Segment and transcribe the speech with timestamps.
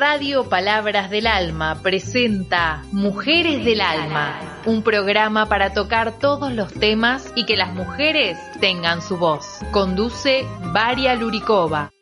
[0.00, 7.30] Radio Palabras del Alma presenta Mujeres del Alma, un programa para tocar todos los temas
[7.36, 9.58] y que las mujeres tengan su voz.
[9.72, 11.92] Conduce Varia Luricova.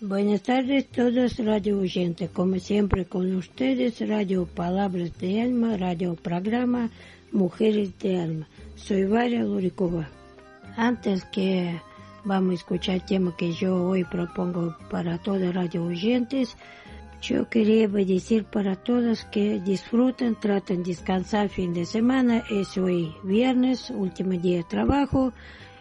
[0.00, 6.90] Buenas tardes todos radio oyentes, como siempre con ustedes Radio Palabras de Alma, radio programa
[7.30, 8.48] Mujeres de Alma.
[8.74, 10.08] Soy Varia Luricova.
[10.76, 11.80] Antes que
[12.24, 16.56] vamos a escuchar el tema que yo hoy propongo para todos radio oyentes,
[17.28, 22.44] yo quería decir para todos que disfruten, traten de descansar fin de semana.
[22.50, 25.32] Es hoy viernes, último día de trabajo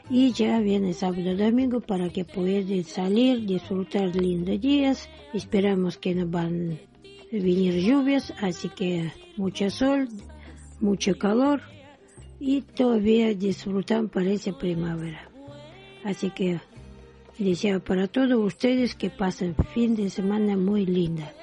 [0.09, 5.09] y ya viene sábado domingo para que puedan salir, disfrutar lindos días.
[5.33, 6.79] Esperamos que no van
[7.33, 10.07] a venir lluvias, así que mucho sol,
[10.79, 11.61] mucho calor
[12.39, 15.29] y todavía disfrutan parece primavera.
[16.05, 16.61] Así que
[17.37, 21.33] deseo para todos ustedes que pasen fin de semana muy linda.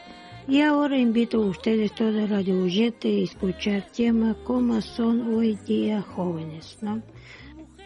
[0.49, 6.03] Y ahora invito a ustedes todos radio oyentes a escuchar tema cómo son hoy día
[6.03, 7.03] jóvenes, ¿no?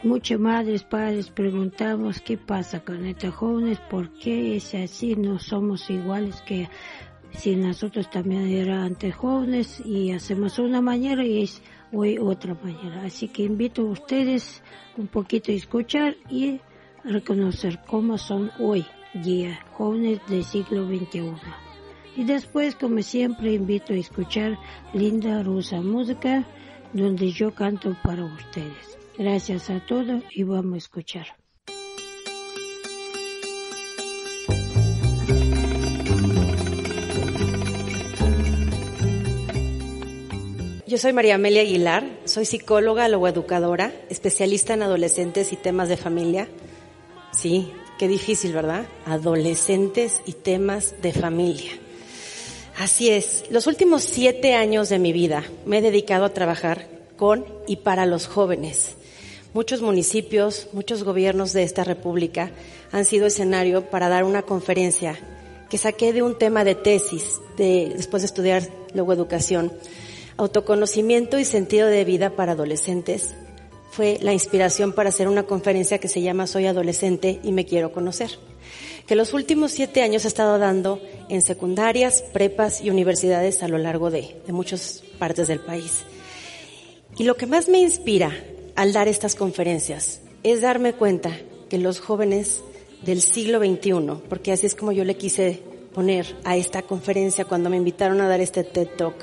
[0.02, 5.90] Muchas madres, padres preguntamos qué pasa con estos jóvenes, por qué es así, no somos
[5.90, 6.68] iguales que
[7.32, 13.02] si nosotros también antes jóvenes y hacemos una manera y es hoy otra manera.
[13.04, 14.62] Así que invito a ustedes
[14.96, 16.60] un poquito a escuchar y
[17.02, 21.63] reconocer cómo son hoy día jóvenes del siglo XXI.
[22.16, 24.58] Y después, como siempre, invito a escuchar
[24.92, 26.44] linda rusa música
[26.92, 28.98] donde yo canto para ustedes.
[29.18, 31.26] Gracias a todos y vamos a escuchar.
[40.86, 46.46] Yo soy María Amelia Aguilar, soy psicóloga, logoeducadora, especialista en adolescentes y temas de familia.
[47.32, 48.86] Sí, qué difícil, ¿verdad?
[49.04, 51.72] Adolescentes y temas de familia.
[52.78, 57.46] Así es, los últimos siete años de mi vida me he dedicado a trabajar con
[57.68, 58.96] y para los jóvenes.
[59.52, 62.50] Muchos municipios, muchos gobiernos de esta república
[62.90, 65.16] han sido escenario para dar una conferencia
[65.70, 69.72] que saqué de un tema de tesis de, después de estudiar luego educación.
[70.36, 73.34] Autoconocimiento y sentido de vida para adolescentes
[73.92, 77.92] fue la inspiración para hacer una conferencia que se llama Soy adolescente y me quiero
[77.92, 78.30] conocer,
[79.06, 83.78] que los últimos siete años he estado dando en secundarias, prepas y universidades a lo
[83.78, 86.04] largo de, de muchas partes del país.
[87.16, 88.32] Y lo que más me inspira
[88.76, 91.30] al dar estas conferencias es darme cuenta
[91.68, 92.62] que los jóvenes
[93.02, 95.62] del siglo XXI, porque así es como yo le quise
[95.94, 99.14] poner a esta conferencia cuando me invitaron a dar este TED Talk,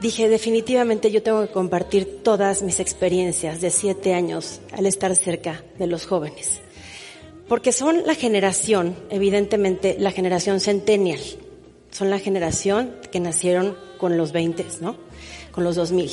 [0.00, 5.62] dije definitivamente yo tengo que compartir todas mis experiencias de siete años al estar cerca
[5.78, 6.63] de los jóvenes.
[7.48, 11.20] Porque son la generación, evidentemente, la generación centennial.
[11.90, 14.96] Son la generación que nacieron con los 20, ¿no?
[15.52, 16.10] Con los 2000.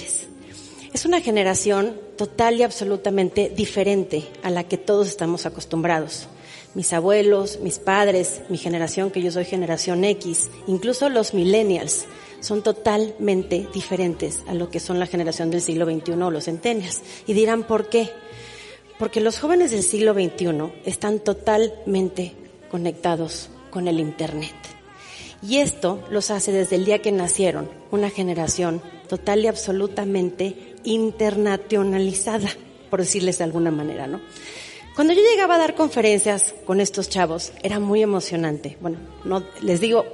[0.93, 6.27] Es una generación total y absolutamente diferente a la que todos estamos acostumbrados.
[6.73, 12.05] Mis abuelos, mis padres, mi generación, que yo soy generación X, incluso los millennials,
[12.41, 17.01] son totalmente diferentes a lo que son la generación del siglo XXI o los centennials.
[17.25, 18.09] Y dirán, ¿por qué?
[19.01, 22.33] Porque los jóvenes del siglo XXI están totalmente
[22.69, 24.53] conectados con el Internet.
[25.41, 28.79] Y esto los hace desde el día que nacieron una generación
[29.09, 32.49] total y absolutamente internacionalizada,
[32.91, 34.21] por decirles de alguna manera, ¿no?
[34.95, 38.77] Cuando yo llegaba a dar conferencias con estos chavos, era muy emocionante.
[38.81, 40.05] Bueno, no les digo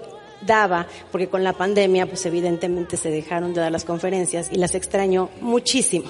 [0.46, 4.76] daba, porque con la pandemia, pues evidentemente se dejaron de dar las conferencias y las
[4.76, 6.10] extraño muchísimo.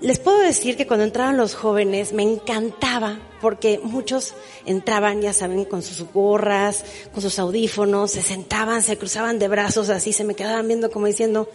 [0.00, 4.34] Les puedo decir que cuando entraban los jóvenes me encantaba porque muchos
[4.64, 9.90] entraban, ya saben, con sus gorras, con sus audífonos, se sentaban, se cruzaban de brazos
[9.90, 11.50] así, se me quedaban viendo como diciendo,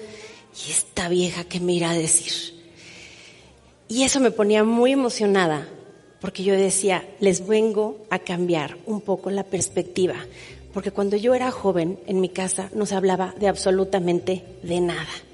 [0.56, 2.54] ¿y esta vieja qué me irá a decir?
[3.88, 5.68] Y eso me ponía muy emocionada,
[6.22, 10.16] porque yo decía, les vengo a cambiar un poco la perspectiva,
[10.72, 15.25] porque cuando yo era joven en mi casa no se hablaba de absolutamente de nada.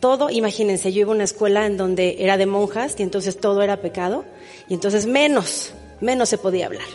[0.00, 3.62] Todo, imagínense, yo iba a una escuela en donde era de monjas y entonces todo
[3.62, 4.24] era pecado
[4.68, 6.86] y entonces menos, menos se podía hablar.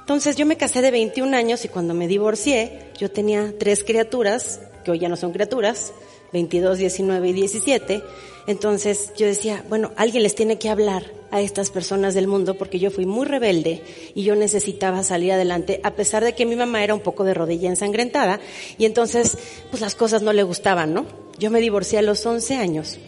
[0.00, 4.60] Entonces yo me casé de 21 años y cuando me divorcié yo tenía tres criaturas,
[4.84, 5.92] que hoy ya no son criaturas,
[6.32, 8.02] 22, 19 y 17.
[8.46, 12.78] Entonces yo decía, bueno, alguien les tiene que hablar a estas personas del mundo porque
[12.78, 13.82] yo fui muy rebelde
[14.14, 17.34] y yo necesitaba salir adelante a pesar de que mi mamá era un poco de
[17.34, 18.40] rodilla ensangrentada
[18.78, 19.38] y entonces
[19.70, 21.06] pues las cosas no le gustaban, ¿no?
[21.38, 22.98] Yo me divorcié a los 11 años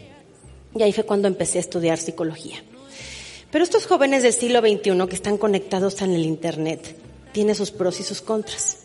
[0.75, 2.57] y ahí fue cuando empecé a estudiar psicología.
[3.51, 6.97] Pero estos jóvenes del siglo XXI que están conectados en el Internet
[7.33, 8.79] tienen sus pros y sus contras.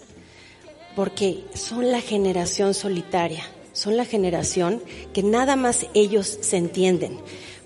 [0.95, 3.43] porque son la generación solitaria,
[3.73, 4.81] son la generación
[5.13, 7.19] que nada más ellos se entienden.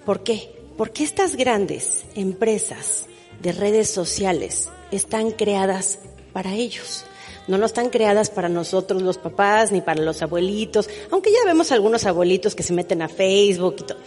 [0.06, 0.52] ¿Por qué?
[0.78, 3.06] Porque estas grandes empresas
[3.42, 6.00] de redes sociales están creadas
[6.34, 7.06] para ellos.
[7.48, 11.72] No, no están creadas para nosotros los papás ni para los abuelitos, aunque ya vemos
[11.72, 14.00] algunos abuelitos que se meten a Facebook y todo.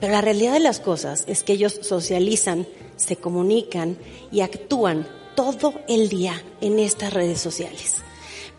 [0.00, 2.66] Pero la realidad de las cosas es que ellos socializan,
[2.96, 3.96] se comunican
[4.30, 7.96] y actúan todo el día en estas redes sociales.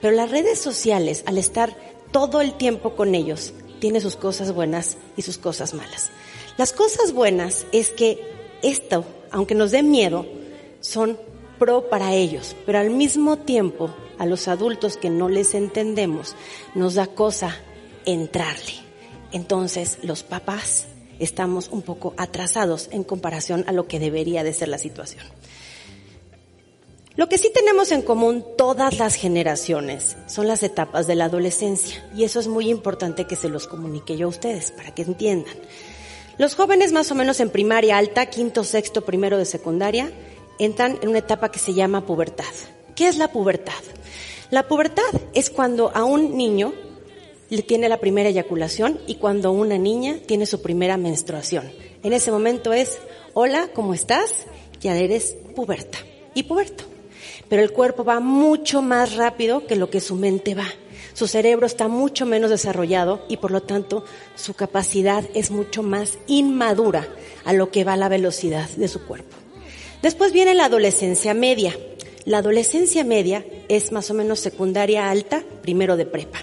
[0.01, 1.75] Pero las redes sociales, al estar
[2.11, 6.11] todo el tiempo con ellos, tiene sus cosas buenas y sus cosas malas.
[6.57, 8.19] Las cosas buenas es que
[8.61, 10.25] esto, aunque nos dé miedo,
[10.79, 11.17] son
[11.59, 16.35] pro para ellos, pero al mismo tiempo a los adultos que no les entendemos
[16.75, 17.55] nos da cosa
[18.05, 18.73] entrarle.
[19.31, 20.87] Entonces los papás
[21.19, 25.23] estamos un poco atrasados en comparación a lo que debería de ser la situación.
[27.17, 32.07] Lo que sí tenemos en común todas las generaciones son las etapas de la adolescencia
[32.15, 35.55] y eso es muy importante que se los comunique yo a ustedes para que entiendan.
[36.37, 40.11] Los jóvenes más o menos en primaria alta, quinto, sexto, primero de secundaria,
[40.59, 42.45] entran en una etapa que se llama pubertad.
[42.95, 43.73] ¿Qué es la pubertad?
[44.51, 45.01] La pubertad
[45.33, 46.71] es cuando a un niño
[47.49, 51.71] le tiene la primera eyaculación y cuando una niña tiene su primera menstruación.
[52.03, 52.99] En ese momento es,
[53.33, 54.45] hola, ¿cómo estás?
[54.81, 55.97] Ya eres puberta
[56.35, 56.83] y puberto.
[57.49, 60.67] Pero el cuerpo va mucho más rápido que lo que su mente va.
[61.13, 64.03] Su cerebro está mucho menos desarrollado y por lo tanto
[64.35, 67.07] su capacidad es mucho más inmadura
[67.45, 69.35] a lo que va la velocidad de su cuerpo.
[70.01, 71.75] Después viene la adolescencia media.
[72.25, 76.39] La adolescencia media es más o menos secundaria alta, primero de prepa.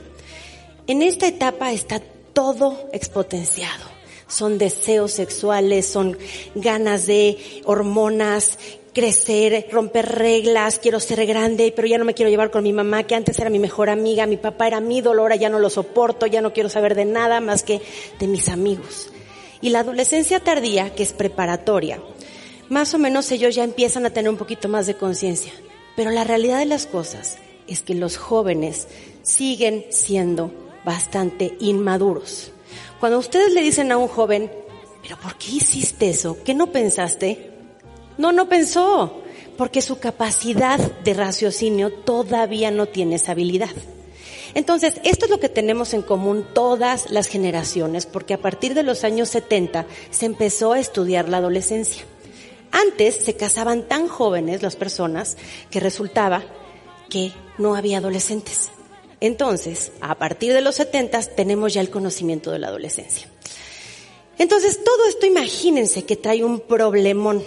[0.86, 2.00] En esta etapa está
[2.32, 3.84] todo expotenciado.
[4.26, 6.18] Son deseos sexuales, son
[6.54, 8.58] ganas de hormonas,
[8.94, 13.02] crecer, romper reglas, quiero ser grande, pero ya no me quiero llevar con mi mamá,
[13.02, 16.26] que antes era mi mejor amiga, mi papá era mi dolor, ya no lo soporto,
[16.26, 17.82] ya no quiero saber de nada más que
[18.18, 19.10] de mis amigos.
[19.60, 22.00] Y la adolescencia tardía, que es preparatoria,
[22.70, 25.52] más o menos ellos ya empiezan a tener un poquito más de conciencia.
[25.96, 28.88] Pero la realidad de las cosas es que los jóvenes
[29.22, 30.50] siguen siendo
[30.84, 32.52] bastante inmaduros.
[33.00, 34.50] Cuando ustedes le dicen a un joven,
[35.02, 36.38] pero ¿por qué hiciste eso?
[36.44, 37.53] ¿Qué no pensaste?
[38.18, 39.22] No, no pensó,
[39.56, 43.70] porque su capacidad de raciocinio todavía no tiene esa habilidad.
[44.54, 48.84] Entonces, esto es lo que tenemos en común todas las generaciones, porque a partir de
[48.84, 52.04] los años 70 se empezó a estudiar la adolescencia.
[52.70, 55.36] Antes se casaban tan jóvenes las personas
[55.70, 56.44] que resultaba
[57.08, 58.70] que no había adolescentes.
[59.20, 63.28] Entonces, a partir de los 70 tenemos ya el conocimiento de la adolescencia.
[64.38, 67.42] Entonces, todo esto imagínense que trae un problemón,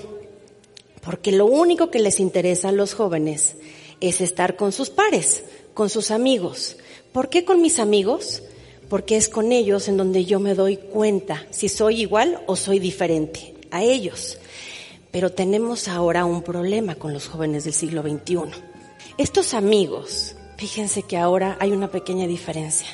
[1.08, 3.56] porque lo único que les interesa a los jóvenes
[4.02, 6.76] es estar con sus pares, con sus amigos.
[7.14, 8.44] ¿Por qué con mis amigos?
[8.90, 12.80] Porque es con ellos en donde yo me doy cuenta si soy igual o soy
[12.80, 14.38] diferente a ellos.
[15.10, 18.52] Pero tenemos ahora un problema con los jóvenes del siglo XXI.
[19.18, 22.88] Estos amigos Fíjense que ahora hay una pequeña diferencia.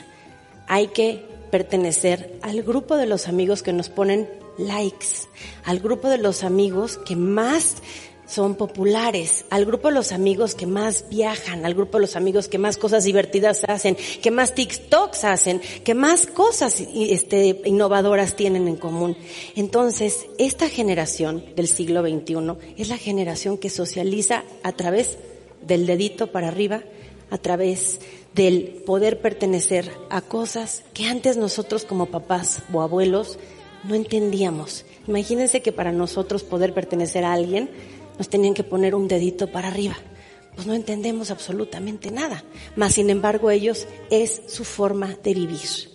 [0.68, 4.28] Hay que pertenecer al grupo de los amigos que nos ponen
[4.58, 5.28] likes,
[5.66, 7.78] al grupo de los amigos que más
[8.26, 12.48] son populares, al grupo de los amigos que más viajan, al grupo de los amigos
[12.48, 18.68] que más cosas divertidas hacen, que más TikToks hacen, que más cosas este, innovadoras tienen
[18.68, 19.18] en común.
[19.56, 25.18] Entonces, esta generación del siglo XXI es la generación que socializa a través
[25.62, 26.84] del dedito para arriba,
[27.30, 28.00] a través
[28.34, 33.38] del poder pertenecer a cosas que antes nosotros como papás o abuelos
[33.84, 34.86] no entendíamos.
[35.08, 37.70] Imagínense que para nosotros poder pertenecer a alguien
[38.18, 39.96] nos tenían que poner un dedito para arriba.
[40.56, 42.44] Pues no entendemos absolutamente nada.
[42.76, 45.93] Mas sin embargo ellos es su forma de vivir.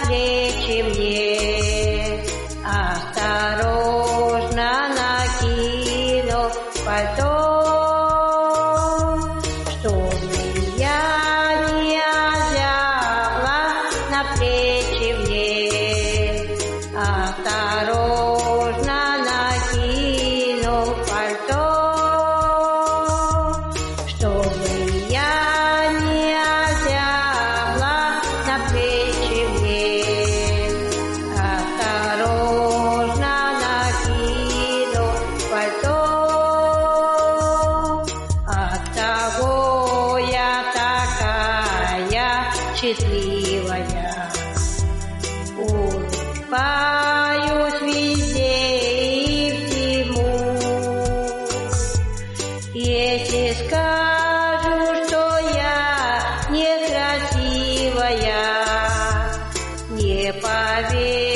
[0.00, 1.23] zawsze przy.
[60.24, 61.33] Не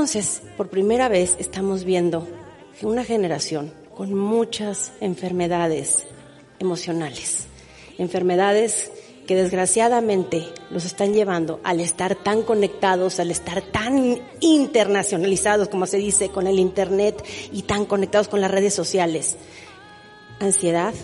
[0.00, 2.26] Entonces, por primera vez estamos viendo
[2.80, 6.06] una generación con muchas enfermedades
[6.58, 7.44] emocionales,
[7.98, 8.90] enfermedades
[9.26, 15.98] que desgraciadamente los están llevando al estar tan conectados, al estar tan internacionalizados, como se
[15.98, 19.36] dice, con el Internet y tan conectados con las redes sociales.
[20.38, 20.94] Ansiedad,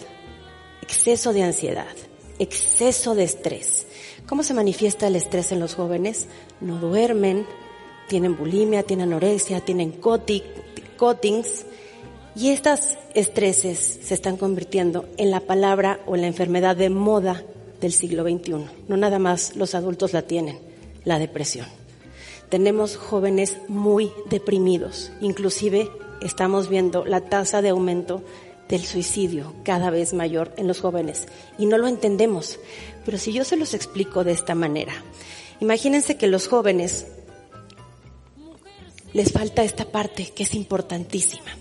[0.81, 1.95] exceso de ansiedad,
[2.39, 3.87] exceso de estrés.
[4.27, 6.29] ¿Cómo se manifiesta el estrés en los jóvenes?
[6.63, 7.47] No duermen,
[8.09, 9.93] tienen bulimia, tienen anorexia, tienen
[10.97, 11.67] cottings
[12.35, 17.43] y estas estreses se están convirtiendo en la palabra o la enfermedad de moda
[17.81, 18.67] del siglo XXI.
[18.89, 20.59] No nada más los adultos la tienen,
[21.05, 21.67] la depresión.
[22.49, 28.23] Tenemos jóvenes muy deprimidos, inclusive estamos viendo la tasa de aumento
[28.69, 31.27] del suicidio cada vez mayor en los jóvenes
[31.59, 32.59] y no lo entendemos.
[33.05, 34.93] Pero si yo se los explico de esta manera,
[35.61, 37.07] imagínense que los jóvenes
[39.17, 41.57] les falta esta parte que es importantísima.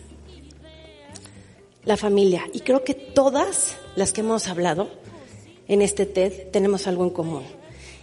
[1.86, 2.44] La familia.
[2.52, 4.90] Y creo que todas las que hemos hablado
[5.70, 7.44] en este TED tenemos algo en común.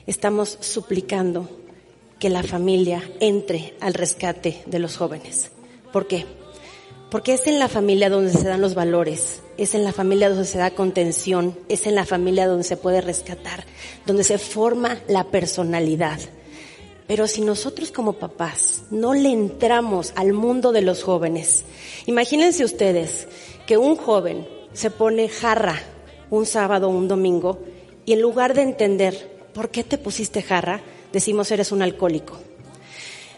[0.06, 1.50] Estamos suplicando
[2.18, 5.50] que la familia entre al rescate de los jóvenes.
[5.92, 6.24] ¿Por qué?
[7.10, 10.46] Porque es en la familia donde se dan los valores, es en la familia donde
[10.46, 13.66] se da contención, es en la familia donde se puede rescatar,
[14.06, 16.20] donde se forma la personalidad.
[17.12, 21.62] Pero si nosotros como papás no le entramos al mundo de los jóvenes,
[22.06, 23.28] imagínense ustedes
[23.66, 25.78] que un joven se pone jarra
[26.30, 27.58] un sábado o un domingo
[28.06, 30.80] y en lugar de entender por qué te pusiste jarra,
[31.12, 32.38] decimos eres un alcohólico.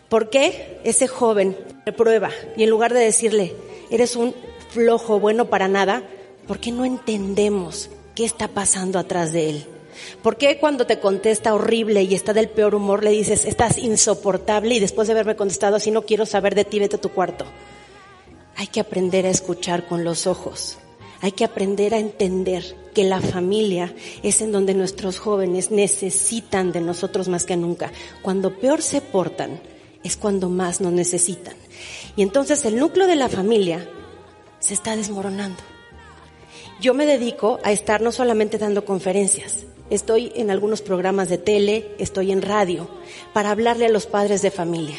[0.09, 3.57] ¿Por qué ese joven reprueba y en lugar de decirle
[3.91, 4.37] eres un
[4.71, 6.05] flojo bueno para nada,
[6.47, 9.74] por qué no entendemos qué está pasando atrás de él?
[10.23, 14.75] ¿Por qué cuando te contesta horrible y está del peor humor le dices, estás insoportable
[14.75, 17.47] y después de haberme contestado así no quiero saber de ti, vete a tu cuarto?
[18.57, 20.79] Hay que aprender a escuchar con los ojos.
[21.21, 26.81] Hay que aprender a entender que la familia es en donde nuestros jóvenes necesitan de
[26.81, 27.93] nosotros más que nunca.
[28.23, 29.61] Cuando peor se portan
[30.03, 31.55] es cuando más nos necesitan.
[32.15, 33.89] Y entonces el núcleo de la familia
[34.61, 35.63] se está desmoronando.
[36.81, 41.93] Yo me dedico a estar no solamente dando conferencias, estoy en algunos programas de tele,
[41.99, 42.89] estoy en radio,
[43.33, 44.97] para hablarle a los padres de familia,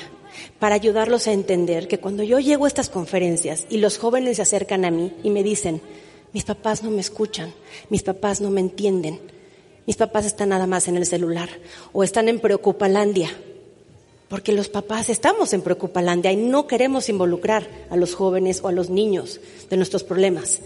[0.60, 4.44] para ayudarlos a entender que cuando yo llego a estas conferencias y los jóvenes se
[4.44, 5.82] acercan a mí y me dicen,
[6.34, 7.54] mis papás no me escuchan,
[7.90, 9.20] mis papás no me entienden,
[9.86, 11.50] mis papás están nada más en el celular
[11.94, 13.30] o están en Preocupalandia,
[14.28, 18.72] porque los papás estamos en Preocupalandia y no queremos involucrar a los jóvenes o a
[18.72, 20.62] los niños de nuestros problemas.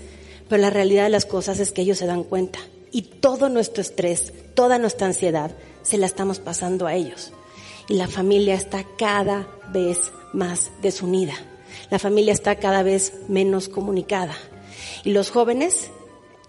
[0.47, 2.59] Pero la realidad de las cosas es que ellos se dan cuenta
[2.91, 7.31] y todo nuestro estrés, toda nuestra ansiedad, se la estamos pasando a ellos.
[7.87, 11.33] Y la familia está cada vez más desunida.
[11.89, 14.35] La familia está cada vez menos comunicada.
[15.03, 15.89] Y los jóvenes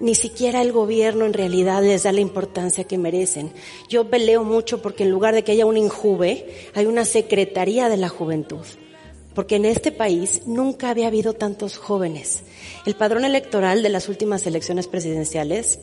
[0.01, 3.53] ni siquiera el gobierno en realidad les da la importancia que merecen.
[3.89, 7.99] Yo peleo mucho porque en lugar de que haya un INJUVE, hay una Secretaría de
[7.99, 8.65] la Juventud.
[9.35, 12.43] Porque en este país nunca había habido tantos jóvenes.
[12.87, 15.79] El padrón electoral de las últimas elecciones presidenciales,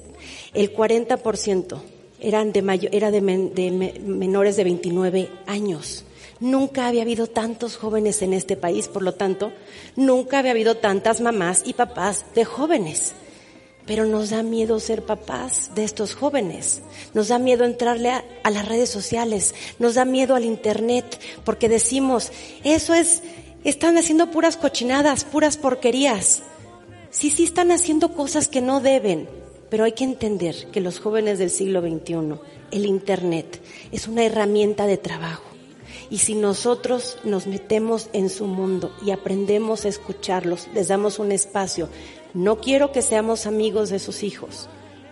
[0.54, 1.82] el 40%
[2.20, 6.04] eran de de menores de 29 años.
[6.40, 9.52] Nunca había habido tantos jóvenes en este país, por lo tanto,
[9.96, 13.14] nunca había habido tantas mamás y papás de jóvenes.
[13.88, 16.82] Pero nos da miedo ser papás de estos jóvenes.
[17.14, 19.56] Nos da miedo entrarle a, las redes sociales.
[19.80, 22.32] Nos da miedo al internet porque decimos,
[22.64, 23.24] eso es,
[23.64, 26.44] están haciendo puras cochinadas, puras porquerías.
[27.10, 29.28] Sí, sí están haciendo cosas que no deben.
[29.70, 32.40] Pero hay que entender que los jóvenes del siglo XXI,
[32.72, 35.44] el internet, es una herramienta de trabajo.
[36.10, 41.34] Y si nosotros nos metemos en su mundo y aprendemos a escucharlos, les damos un
[41.34, 41.90] espacio,
[42.34, 44.70] no quiero que seamos amigos de sus hijos,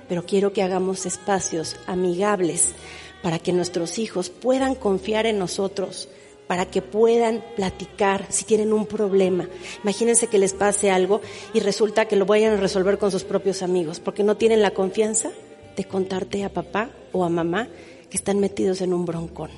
[0.08, 2.75] pero quiero que hagamos espacios amigables
[3.21, 6.08] para que nuestros hijos puedan confiar en nosotros,
[6.47, 9.47] para que puedan platicar si tienen un problema.
[9.84, 11.21] Imagínense que les pase algo
[11.53, 14.71] y resulta que lo vayan a resolver con sus propios amigos, porque no tienen la
[14.71, 15.31] confianza
[15.75, 17.67] de contarte a papá o a mamá
[18.10, 19.51] que están metidos en un broncón.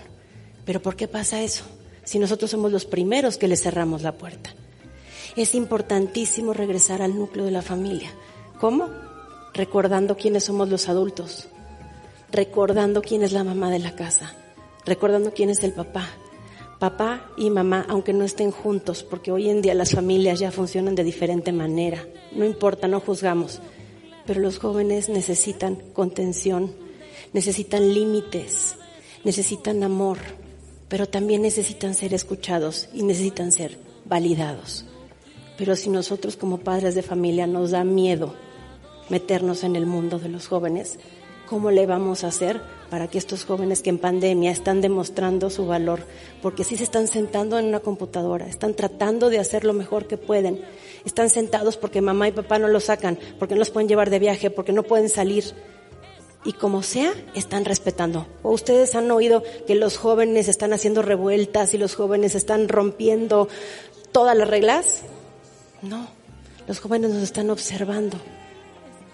[0.66, 1.64] Pero ¿por qué pasa eso?
[2.04, 4.54] Si nosotros somos los primeros que les cerramos la puerta.
[5.36, 8.10] Es importantísimo regresar al núcleo de la familia.
[8.60, 8.90] ¿Cómo?
[9.54, 11.48] Recordando quiénes somos los adultos,
[12.32, 14.34] recordando quién es la mamá de la casa,
[14.86, 16.10] recordando quién es el papá.
[16.80, 20.94] Papá y mamá, aunque no estén juntos, porque hoy en día las familias ya funcionan
[20.94, 23.62] de diferente manera, no importa, no juzgamos,
[24.28, 26.76] pero los jóvenes necesitan contención,
[27.34, 28.76] necesitan límites,
[29.24, 30.20] necesitan amor,
[30.88, 34.86] pero también necesitan ser escuchados y necesitan ser validados.
[35.58, 38.36] Pero si nosotros como padres de familia nos da miedo
[39.10, 41.00] meternos en el mundo de los jóvenes,
[41.50, 45.66] ¿cómo le vamos a hacer para que estos jóvenes que en pandemia están demostrando su
[45.66, 46.02] valor?
[46.42, 50.18] Porque si se están sentando en una computadora, están tratando de hacer lo mejor que
[50.18, 50.62] pueden,
[51.06, 54.20] están sentados porque mamá y papá no los sacan, porque no los pueden llevar de
[54.20, 55.44] viaje, porque no pueden salir.
[56.46, 58.26] Y como sea, están respetando.
[58.44, 63.50] ¿O ustedes han oído que los jóvenes están haciendo revueltas y los jóvenes están rompiendo
[64.12, 65.02] todas las reglas?
[65.82, 66.08] No,
[66.68, 68.18] los jóvenes nos están observando.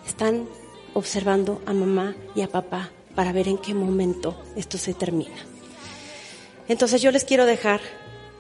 [0.06, 0.48] Están
[0.94, 5.36] observando a mamá y a papá para ver en qué momento esto se termina.
[6.68, 7.82] Entonces yo les quiero dejar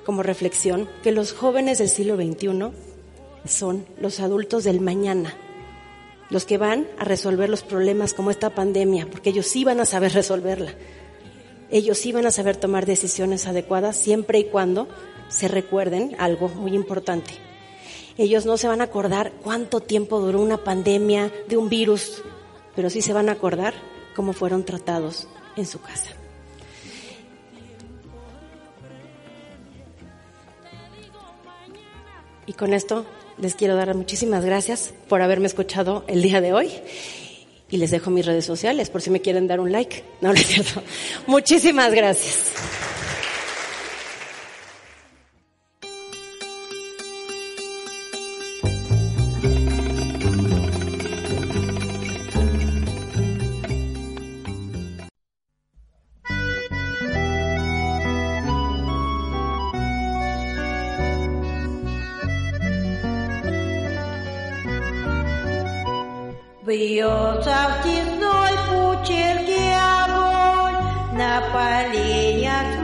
[0.05, 2.71] como reflexión que los jóvenes del siglo XXI
[3.45, 5.36] son los adultos del mañana,
[6.29, 9.86] los que van a resolver los problemas como esta pandemia, porque ellos sí van a
[9.86, 10.73] saber resolverla.
[11.69, 14.88] Ellos sí van a saber tomar decisiones adecuadas siempre y cuando
[15.27, 17.33] se recuerden algo muy importante,
[18.17, 22.21] ellos no se van a acordar cuánto tiempo duró una pandemia de un virus,
[22.75, 23.73] pero sí se van a acordar
[24.13, 26.12] cómo fueron tratados en su casa.
[32.45, 33.06] Y con esto
[33.38, 36.71] les quiero dar muchísimas gracias por haberme escuchado el día de hoy.
[37.69, 40.04] Y les dejo mis redes sociales por si me quieren dar un like.
[40.21, 40.84] No, no es cierto.
[41.26, 42.52] Muchísimas gracias.
[66.65, 72.82] Бьется в тесной пучерке огонь, на поленьях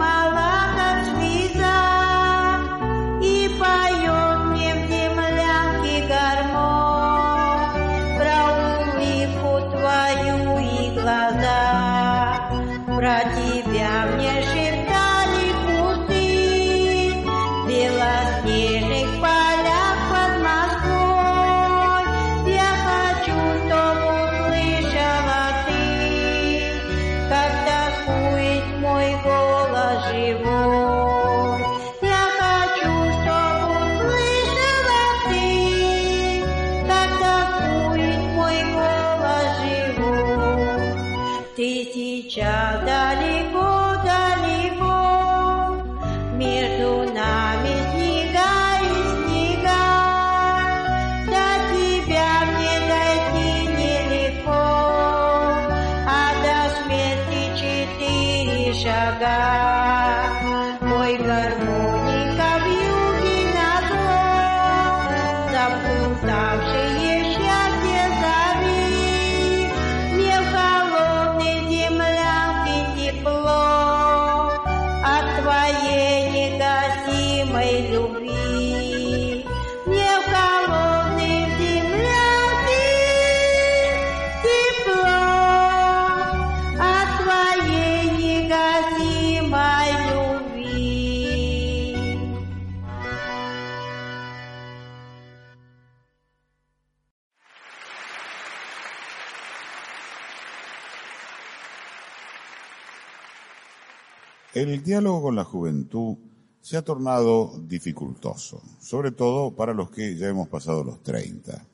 [104.79, 106.15] El diálogo con la juventud
[106.61, 111.65] se ha tornado dificultoso, sobre todo para los que ya hemos pasado los 30.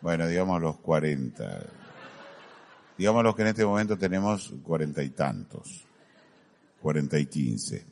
[0.00, 1.66] Bueno, digamos los 40.
[2.96, 5.84] Digamos los que en este momento tenemos cuarenta y tantos.
[6.80, 7.84] Cuarenta y quince.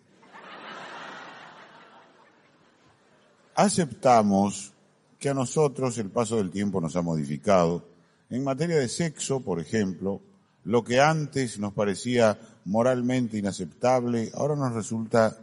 [3.54, 4.72] Aceptamos
[5.18, 7.89] que a nosotros el paso del tiempo nos ha modificado.
[8.30, 10.20] En materia de sexo, por ejemplo,
[10.64, 15.36] lo que antes nos parecía moralmente inaceptable, ahora nos resulta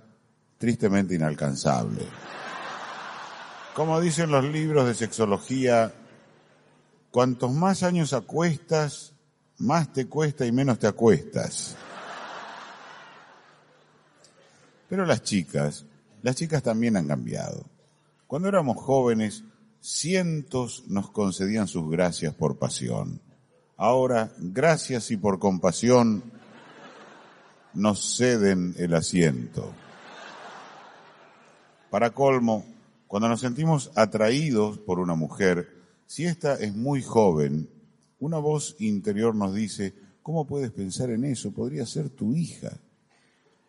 [0.58, 2.06] tristemente inalcanzable.
[3.76, 5.94] Como dicen los libros de sexología,
[7.12, 9.14] cuantos más años acuestas,
[9.58, 11.76] más te cuesta y menos te acuestas.
[14.88, 15.86] Pero las chicas,
[16.22, 17.66] las chicas también han cambiado.
[18.28, 19.44] Cuando éramos jóvenes,
[19.82, 23.22] cientos nos concedían sus gracias por pasión.
[23.76, 26.24] Ahora, gracias y por compasión,
[27.74, 29.74] nos ceden el asiento.
[31.92, 32.66] Para colmo,
[33.08, 35.70] cuando nos sentimos atraídos por una mujer,
[36.06, 37.70] si ésta es muy joven,
[38.20, 41.52] una voz interior nos dice, ¿cómo puedes pensar en eso?
[41.52, 42.80] Podría ser tu hija.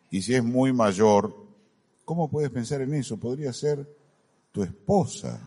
[0.09, 1.35] Y si es muy mayor,
[2.03, 3.17] ¿cómo puedes pensar en eso?
[3.17, 3.87] Podría ser
[4.51, 5.39] tu esposa.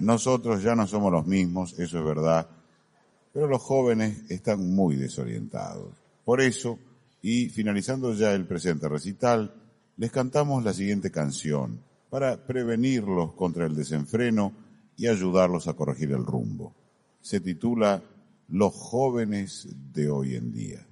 [0.00, 2.48] Nosotros ya no somos los mismos, eso es verdad,
[3.32, 5.94] pero los jóvenes están muy desorientados.
[6.24, 6.78] Por eso,
[7.22, 9.54] y finalizando ya el presente recital,
[9.96, 14.52] les cantamos la siguiente canción para prevenirlos contra el desenfreno
[14.96, 16.74] y ayudarlos a corregir el rumbo.
[17.20, 18.02] Se titula
[18.48, 20.86] Los jóvenes de hoy en día.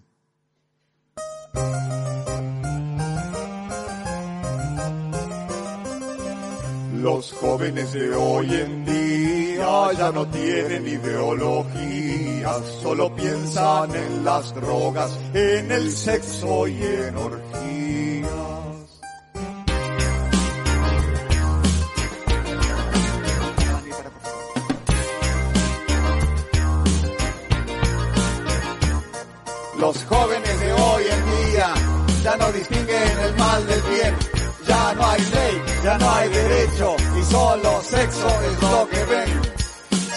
[7.02, 15.16] Los jóvenes de hoy en día ya no tienen ideología, solo piensan en las drogas,
[15.32, 18.28] en el sexo y en orgías.
[29.78, 31.74] Los jóvenes de hoy en día
[32.24, 34.38] ya no distinguen el mal del bien.
[34.68, 35.57] Ya no hay ley,
[35.88, 39.42] ya no hay derecho y solo sexo es lo que ven.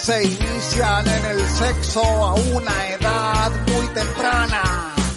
[0.02, 4.64] Se inician en el sexo a una edad muy temprana.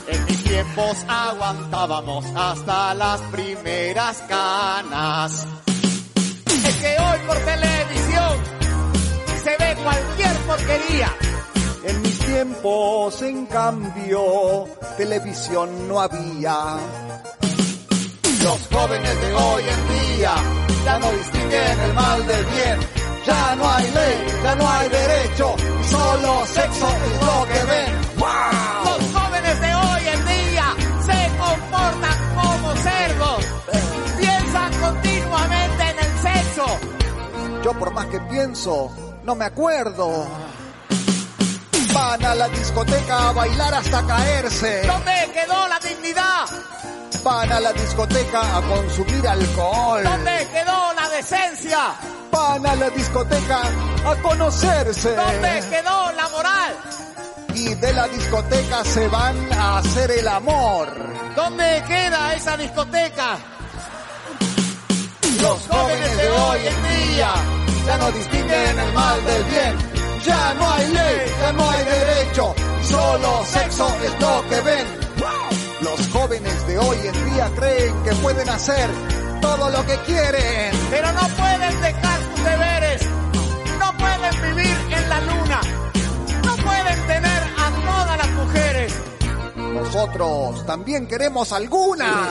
[0.06, 5.44] En mis tiempos aguantábamos hasta las primeras canas.
[6.68, 8.34] Es que hoy por televisión
[9.42, 11.12] se ve cualquier porquería.
[11.84, 16.78] En mis tiempos, en cambio, televisión no había.
[18.44, 20.34] Los jóvenes de hoy en día
[20.84, 22.78] ya no distinguen el mal del bien.
[23.24, 25.56] Ya no hay ley, ya no hay derecho,
[25.88, 27.94] solo sexo es lo que ven.
[28.84, 30.74] Los jóvenes de hoy en día
[31.06, 33.44] se comportan como cerdos.
[34.18, 36.66] Piensan continuamente en el sexo.
[37.64, 38.92] Yo por más que pienso,
[39.24, 40.28] no me acuerdo.
[41.94, 44.86] Van a la discoteca a bailar hasta caerse.
[44.86, 46.44] ¿Dónde quedó la dignidad?
[47.24, 50.02] Van a la discoteca a consumir alcohol.
[50.04, 51.78] ¿Dónde quedó la decencia?
[52.30, 53.62] Van a la discoteca
[54.04, 55.16] a conocerse.
[55.16, 56.76] ¿Dónde quedó la moral?
[57.54, 60.88] Y de la discoteca se van a hacer el amor.
[61.34, 63.38] ¿Dónde queda esa discoteca?
[65.40, 67.32] Los jóvenes de hoy en día
[67.86, 69.78] ya no distinguen el mal del bien.
[70.26, 75.04] Ya no hay ley, ya no hay derecho, solo sexo es lo que ven.
[75.80, 78.90] Los jóvenes de hoy en día creen que pueden hacer
[79.40, 82.14] todo lo que quieren, pero no pueden dejar
[83.98, 85.60] pueden vivir en la luna.
[86.44, 88.94] No pueden tener a todas las mujeres.
[89.56, 92.30] Nosotros también queremos alguna.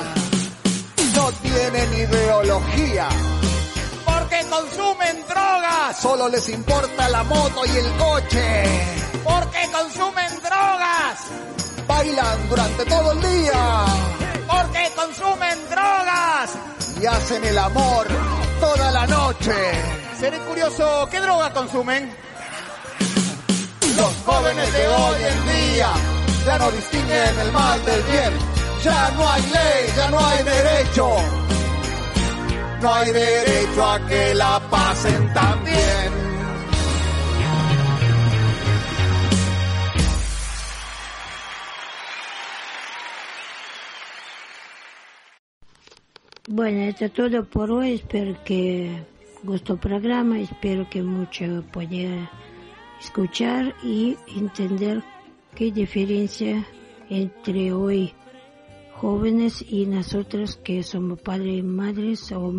[1.15, 3.07] No tienen ideología.
[4.05, 5.97] Porque consumen drogas.
[6.01, 8.63] Solo les importa la moto y el coche.
[9.23, 11.19] Porque consumen drogas.
[11.87, 14.22] Bailan durante todo el día.
[14.47, 16.57] Porque consumen drogas.
[17.01, 18.07] Y hacen el amor
[18.59, 19.53] toda la noche.
[20.19, 22.15] Seré curioso, ¿qué droga consumen?
[23.97, 25.89] Los jóvenes de hoy en día
[26.45, 28.33] ya no distinguen el mal del bien.
[28.83, 31.09] Ya no hay ley, ya no hay derecho.
[32.81, 36.32] No hay derecho a que la pasen tan bien.
[46.55, 47.93] Bueno, esto es todo por hoy.
[47.93, 49.03] Espero que
[49.41, 50.39] gustó el programa.
[50.39, 52.29] Espero que mucho pueda
[53.01, 55.01] escuchar y entender
[55.55, 56.63] qué diferencia
[57.09, 58.13] entre hoy
[58.93, 62.53] jóvenes y nosotros que somos padres y madres o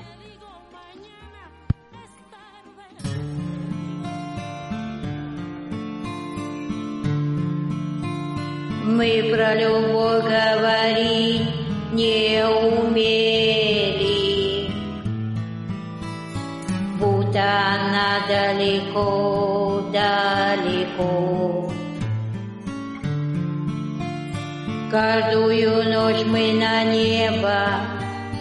[8.97, 14.07] Мы про любовь говорить не умели,
[16.99, 21.40] будто она далеко, далеко.
[24.92, 27.80] Каждую ночь мы на небо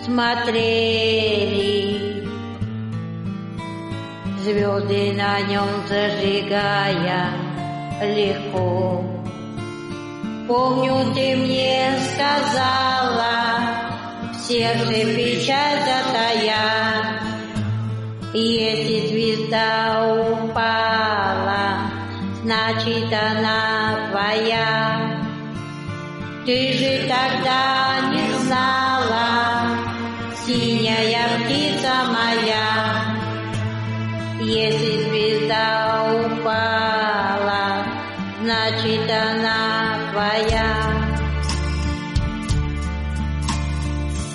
[0.04, 0.68] смотрели,
[4.42, 7.30] звезды на нем зажигая
[8.02, 9.02] легко.
[10.50, 13.32] Помню, ты мне сказала,
[14.34, 17.22] в сердце печаль затая,
[18.34, 21.64] если звезда упала,
[22.44, 25.01] значит она твоя.
[26.43, 29.77] Ты же тогда не знала,
[30.43, 33.06] синяя птица моя,
[34.39, 37.86] если звезда упала,
[38.41, 40.69] значит она твоя.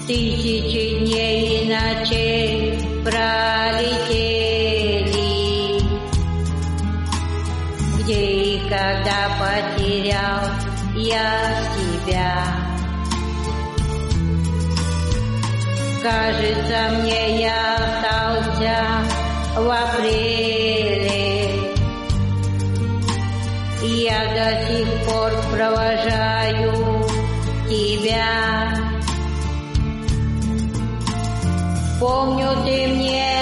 [0.06, 4.20] Тысячи дней и ночей пролетели,
[7.98, 10.66] где и когда потерял
[10.96, 11.45] я
[12.06, 12.34] тебя.
[16.02, 18.76] Кажется, мне я остался
[19.56, 21.50] в апреле.
[23.82, 27.04] Я до сих пор провожаю
[27.68, 28.74] тебя.
[31.98, 33.35] Помню, ты мне